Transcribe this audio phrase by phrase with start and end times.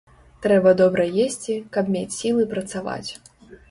[0.45, 3.09] Трэба добра есці, каб мець сілы працаваць.